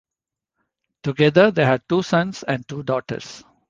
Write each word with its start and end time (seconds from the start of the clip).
Together 1.03 1.51
they 1.51 1.63
had 1.63 1.87
two 1.87 2.01
sons 2.01 2.41
and 2.41 2.67
two 2.67 2.81
daughters. 2.81 3.43